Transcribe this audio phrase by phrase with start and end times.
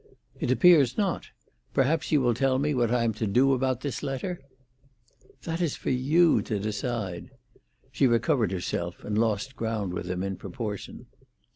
[0.39, 1.27] "It appears not.
[1.75, 4.39] Perhaps you will tell me what I am to do about this letter?"
[5.43, 7.29] "That is for you to decide."
[7.91, 11.05] She recovered herself, and lost ground with him in proportion.